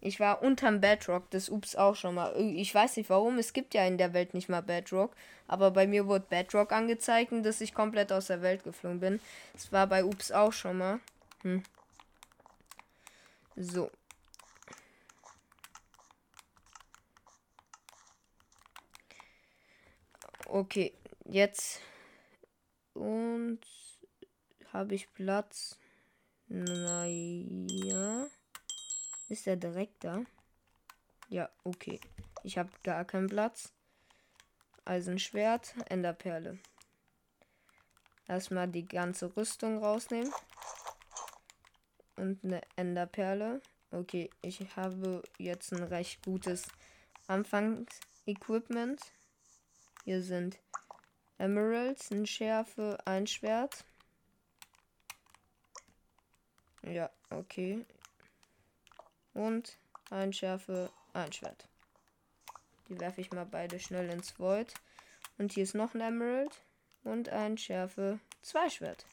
Ich 0.00 0.20
war 0.20 0.42
unterm 0.42 0.80
Bedrock, 0.80 1.30
das 1.30 1.48
Ups 1.48 1.76
auch 1.76 1.96
schon 1.96 2.14
mal. 2.14 2.34
Ich 2.36 2.74
weiß 2.74 2.96
nicht 2.96 3.08
warum, 3.10 3.38
es 3.38 3.52
gibt 3.52 3.74
ja 3.74 3.86
in 3.86 3.98
der 3.98 4.12
Welt 4.12 4.34
nicht 4.34 4.48
mal 4.48 4.62
Bedrock. 4.62 5.14
Aber 5.46 5.70
bei 5.70 5.86
mir 5.86 6.06
wurde 6.06 6.26
Bedrock 6.28 6.72
angezeigt 6.72 7.32
dass 7.42 7.60
ich 7.60 7.74
komplett 7.74 8.12
aus 8.12 8.28
der 8.28 8.42
Welt 8.42 8.64
geflogen 8.64 9.00
bin. 9.00 9.20
Das 9.52 9.72
war 9.72 9.86
bei 9.86 10.04
Ups 10.04 10.32
auch 10.32 10.52
schon 10.52 10.78
mal. 10.78 11.00
Hm. 11.42 11.62
So. 13.56 13.90
Okay, 20.54 20.94
jetzt. 21.24 21.80
Und 22.92 23.58
habe 24.72 24.94
ich 24.94 25.12
Platz. 25.12 25.80
Naja. 26.46 28.28
Ist 29.28 29.48
er 29.48 29.56
direkt 29.56 30.04
da? 30.04 30.22
Ja, 31.28 31.50
okay. 31.64 31.98
Ich 32.44 32.56
habe 32.56 32.70
gar 32.84 33.04
keinen 33.04 33.26
Platz. 33.26 33.72
Eisenschwert, 34.84 35.74
Enderperle. 35.88 36.60
Erstmal 38.28 38.68
die 38.68 38.86
ganze 38.86 39.36
Rüstung 39.36 39.78
rausnehmen. 39.82 40.32
Und 42.14 42.44
eine 42.44 42.62
Enderperle. 42.76 43.60
Okay, 43.90 44.30
ich 44.40 44.76
habe 44.76 45.20
jetzt 45.36 45.72
ein 45.72 45.82
recht 45.82 46.24
gutes 46.24 46.68
Anfangsequipment. 47.26 49.00
Hier 50.04 50.22
sind 50.22 50.58
Emeralds, 51.38 52.10
ein 52.10 52.26
Schärfe, 52.26 52.98
ein 53.06 53.26
Schwert. 53.26 53.84
Ja, 56.82 57.08
okay. 57.30 57.86
Und 59.32 59.78
ein 60.10 60.34
Schärfe, 60.34 60.90
ein 61.14 61.32
Schwert. 61.32 61.66
Die 62.90 63.00
werfe 63.00 63.22
ich 63.22 63.32
mal 63.32 63.46
beide 63.46 63.80
schnell 63.80 64.10
ins 64.10 64.38
Void. 64.38 64.74
Und 65.38 65.52
hier 65.52 65.62
ist 65.62 65.74
noch 65.74 65.94
ein 65.94 66.02
Emerald 66.02 66.60
und 67.02 67.30
ein 67.30 67.56
Schärfe, 67.56 68.20
zwei 68.42 68.68
Schwert. 68.68 69.06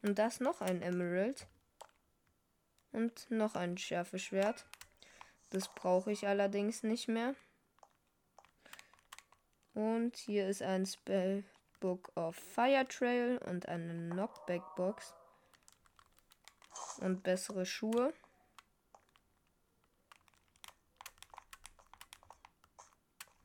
Und 0.00 0.18
das 0.18 0.40
noch 0.40 0.62
ein 0.62 0.80
Emerald. 0.80 1.46
Und 2.92 3.30
noch 3.30 3.54
ein 3.54 3.76
Schärfe-Schwert. 3.76 4.64
Das 5.50 5.68
brauche 5.74 6.12
ich 6.12 6.26
allerdings 6.26 6.82
nicht 6.82 7.08
mehr. 7.08 7.34
Und 9.74 10.16
hier 10.16 10.48
ist 10.48 10.62
ein 10.62 10.84
Spellbook 10.86 12.10
of 12.16 12.36
Fire 12.36 12.86
Trail 12.88 13.38
und 13.46 13.68
eine 13.68 14.10
Knockback 14.10 14.62
Box. 14.76 15.14
Und 17.00 17.22
bessere 17.22 17.64
Schuhe. 17.64 18.12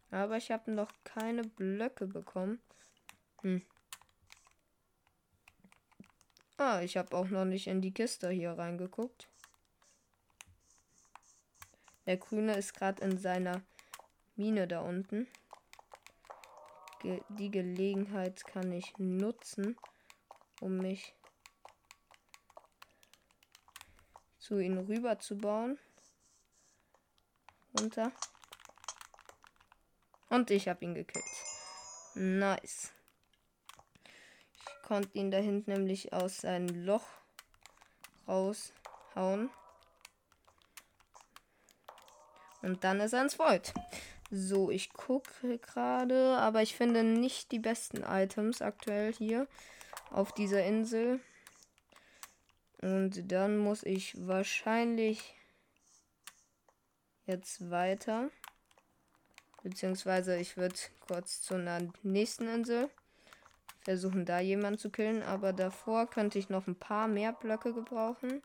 Aber 0.10 0.38
ich 0.38 0.52
habe 0.52 0.72
noch 0.72 0.92
keine 1.04 1.44
Blöcke 1.44 2.06
bekommen. 2.08 2.62
Hm. 3.42 3.66
Ah, 6.58 6.82
ich 6.82 6.98
habe 6.98 7.16
auch 7.18 7.28
noch 7.28 7.46
nicht 7.46 7.68
in 7.68 7.82
die 7.82 7.94
Kiste 7.94 8.30
hier 8.30 8.52
reingeguckt. 8.52 9.28
Der 12.06 12.18
Grüne 12.18 12.56
ist 12.58 12.74
gerade 12.74 13.02
in 13.02 13.18
seiner 13.18 13.62
Mine 14.36 14.68
da 14.68 14.82
unten. 14.82 15.28
Ge 17.00 17.22
die 17.30 17.52
Gelegenheit 17.52 18.46
kann 18.46 18.72
ich 18.72 18.98
nutzen, 18.98 19.78
um 20.60 20.78
mich 20.78 21.16
zu 24.38 24.60
ihm 24.60 24.78
rüber 24.78 25.20
zu 25.20 25.38
bauen. 25.38 25.80
Runter. 27.80 28.12
Und 30.30 30.52
ich 30.52 30.68
habe 30.68 30.84
ihn 30.84 30.94
gekillt. 30.94 31.26
Nice. 32.16 32.92
Ich 34.56 34.88
konnte 34.88 35.18
ihn 35.18 35.32
da 35.32 35.38
hinten 35.38 35.72
nämlich 35.72 36.12
aus 36.12 36.38
seinem 36.42 36.86
Loch 36.86 37.06
raushauen. 38.28 39.50
Und 42.64 42.84
dann 42.84 43.00
ist 43.02 43.14
er 43.14 43.22
ins 43.22 43.38
Void. 43.38 43.74
So, 44.32 44.72
ich 44.72 44.94
gucke 44.94 45.60
gerade, 45.60 46.38
aber 46.38 46.64
ich 46.64 46.76
finde 46.76 47.04
nicht 47.04 47.52
die 47.52 47.60
besten 47.60 48.02
Items 48.02 48.64
aktuell 48.64 49.14
hier 49.14 49.48
auf 50.10 50.32
dieser 50.32 50.64
Insel. 50.64 51.20
Und 52.82 53.32
dann 53.32 53.58
muss 53.58 53.84
ich 53.84 54.16
wahrscheinlich 54.28 55.36
jetzt 57.26 57.70
weiter. 57.70 58.30
Beziehungsweise 59.62 60.38
ich 60.38 60.58
würde 60.58 60.76
kurz 61.08 61.42
zu 61.42 61.56
einer 61.56 61.80
nächsten 62.02 62.48
Insel 62.48 62.90
versuchen, 63.82 64.26
da 64.26 64.40
jemanden 64.40 64.80
zu 64.80 64.90
killen. 64.90 65.22
Aber 65.22 65.54
davor 65.54 66.10
könnte 66.10 66.40
ich 66.40 66.50
noch 66.50 66.68
ein 66.68 66.76
paar 66.76 67.08
mehr 67.08 67.34
Blöcke 67.34 67.74
gebrauchen. 67.74 68.42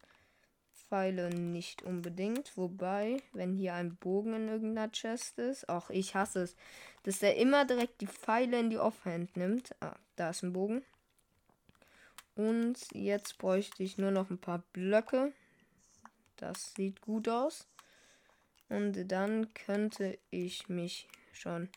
Pfeile 0.89 1.31
nicht 1.31 1.83
unbedingt. 1.83 2.57
Wobei, 2.57 3.23
wenn 3.33 3.55
hier 3.55 3.75
ein 3.75 3.97
Bogen 3.97 4.35
in 4.35 4.49
irgendeiner 4.49 4.91
Chest 4.91 5.39
ist, 5.39 5.69
auch 5.69 5.91
ich 5.91 6.15
hasse 6.15 6.43
es, 6.43 6.57
dass 7.03 7.19
der 7.19 7.37
immer 7.37 7.65
direkt 7.65 8.01
die 8.01 8.07
Pfeile 8.07 8.59
in 8.59 8.71
die 8.71 8.79
Offhand 8.79 9.37
nimmt. 9.37 9.75
Ah, 9.81 9.97
da 10.17 10.31
ist 10.31 10.43
ein 10.43 10.53
Bogen. 10.53 10.83
Und 12.35 12.77
jetzt 12.93 13.39
bräuchte 13.39 13.83
ich 13.83 13.99
nur 13.99 14.11
noch 14.11 14.31
ein 14.31 14.41
paar 14.41 14.63
Blöcke. 14.73 15.33
Das 16.37 16.73
sieht 16.75 17.01
gut 17.01 17.29
aus. 17.29 17.67
Und 18.69 19.11
dann 19.11 19.53
könnte 19.55 20.19
ich 20.31 20.69
mich 20.69 21.09
schon 21.33 21.69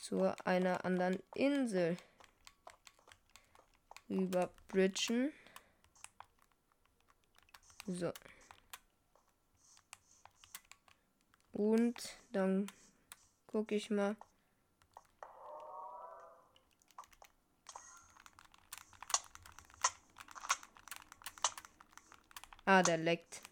zu 0.00 0.34
einer 0.44 0.84
anderen 0.84 1.18
Insel 1.34 1.96
überbridgen. 4.08 5.32
So. 7.92 8.12
Und 11.52 11.96
dann 12.30 12.70
gucke 13.46 13.74
ich 13.74 13.90
mal. 13.90 14.16
Ah, 22.64 22.82
der 22.84 22.98
leckt. 22.98 23.42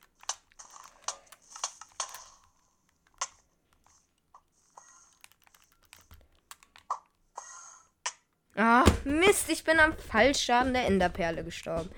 Ach, 8.55 8.87
Mist, 9.05 9.49
ich 9.49 9.65
bin 9.65 9.81
am 9.81 9.97
Fallschaden 9.97 10.73
der 10.75 10.87
Enderperle 10.87 11.43
gestorben. 11.43 11.91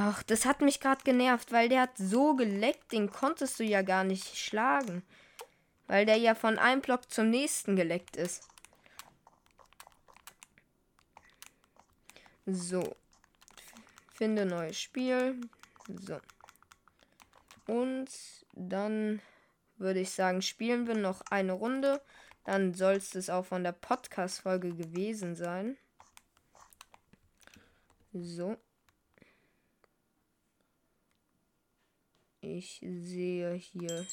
Ach, 0.00 0.22
das 0.22 0.44
hat 0.44 0.60
mich 0.60 0.78
gerade 0.78 1.02
genervt, 1.02 1.50
weil 1.50 1.68
der 1.68 1.82
hat 1.82 1.98
so 1.98 2.36
geleckt, 2.36 2.92
den 2.92 3.10
konntest 3.10 3.58
du 3.58 3.64
ja 3.64 3.82
gar 3.82 4.04
nicht 4.04 4.38
schlagen. 4.38 5.02
Weil 5.88 6.06
der 6.06 6.16
ja 6.18 6.36
von 6.36 6.56
einem 6.56 6.82
Block 6.82 7.10
zum 7.10 7.30
nächsten 7.30 7.74
geleckt 7.74 8.14
ist. 8.14 8.46
So. 12.46 12.94
Finde 14.12 14.46
neues 14.46 14.78
Spiel. 14.80 15.40
So. 15.88 16.20
Und 17.66 18.08
dann 18.52 19.20
würde 19.78 19.98
ich 19.98 20.12
sagen, 20.12 20.42
spielen 20.42 20.86
wir 20.86 20.94
noch 20.94 21.22
eine 21.22 21.54
Runde. 21.54 22.00
Dann 22.44 22.72
soll 22.72 22.94
es 22.94 23.28
auch 23.30 23.46
von 23.46 23.64
der 23.64 23.72
Podcast-Folge 23.72 24.74
gewesen 24.74 25.34
sein. 25.34 25.76
So. 28.12 28.58
Ich 32.40 32.78
sehe 32.80 33.54
hier 33.54 34.06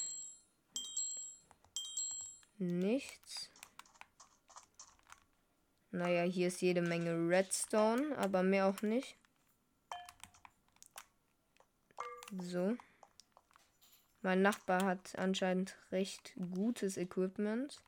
nichts. 2.57 3.49
Naja, 5.91 6.23
hier 6.23 6.49
ist 6.49 6.61
jede 6.61 6.81
Menge 6.81 7.13
Redstone, 7.29 8.17
aber 8.17 8.43
mehr 8.43 8.67
auch 8.67 8.81
nicht. 8.81 9.15
So. 12.41 12.75
Mein 14.21 14.41
Nachbar 14.41 14.83
hat 14.83 15.15
anscheinend 15.17 15.77
recht 15.91 16.33
gutes 16.53 16.97
Equipment. 16.97 17.79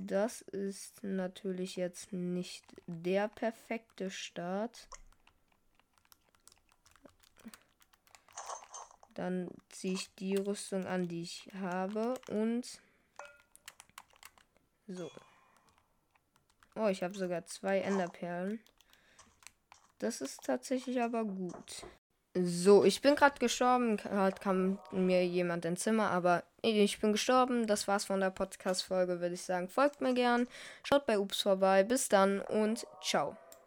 Das 0.00 0.40
ist 0.40 1.02
natürlich 1.04 1.76
jetzt 1.76 2.12
nicht 2.12 2.64
der 2.86 3.28
perfekte 3.28 4.10
Start. 4.10 4.88
Dann 9.16 9.48
ziehe 9.70 9.94
ich 9.94 10.14
die 10.16 10.36
Rüstung 10.36 10.86
an, 10.86 11.08
die 11.08 11.22
ich 11.22 11.48
habe. 11.58 12.14
Und 12.28 12.80
so. 14.86 15.10
Oh, 16.76 16.88
ich 16.88 17.02
habe 17.02 17.16
sogar 17.16 17.46
zwei 17.46 17.80
Enderperlen. 17.80 18.60
Das 19.98 20.20
ist 20.20 20.44
tatsächlich 20.44 21.00
aber 21.00 21.24
gut. 21.24 21.86
So, 22.34 22.84
ich 22.84 23.00
bin 23.00 23.14
gerade 23.14 23.38
gestorben. 23.38 23.96
Gerade 23.96 24.38
kam 24.38 24.78
mir 24.92 25.26
jemand 25.26 25.64
ins 25.64 25.80
Zimmer, 25.80 26.10
aber 26.10 26.44
ich 26.60 27.00
bin 27.00 27.12
gestorben. 27.12 27.66
Das 27.66 27.88
war's 27.88 28.04
von 28.04 28.20
der 28.20 28.28
Podcast-Folge, 28.30 29.20
würde 29.20 29.34
ich 29.34 29.42
sagen. 29.42 29.70
Folgt 29.70 30.02
mir 30.02 30.12
gern. 30.12 30.46
Schaut 30.82 31.06
bei 31.06 31.18
Ups 31.18 31.40
vorbei. 31.40 31.82
Bis 31.82 32.10
dann 32.10 32.42
und 32.42 32.86
ciao. 33.02 33.38